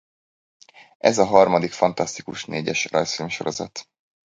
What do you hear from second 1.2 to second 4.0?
harmadik Fantasztikus Négyes rajzfilmsorozat.